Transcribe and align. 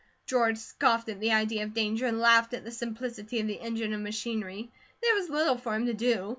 George 0.25 0.57
scoffed 0.57 1.09
at 1.09 1.19
the 1.19 1.31
idea 1.31 1.61
of 1.63 1.75
danger 1.75 2.07
and 2.07 2.19
laughed 2.19 2.55
at 2.55 2.63
the 2.65 2.71
simplicity 2.71 3.39
of 3.39 3.45
the 3.45 3.61
engine 3.61 3.93
and 3.93 4.03
machinery. 4.03 4.71
There 4.99 5.13
was 5.13 5.29
little 5.29 5.59
for 5.59 5.75
him 5.75 5.85
to 5.85 5.93
do. 5.93 6.29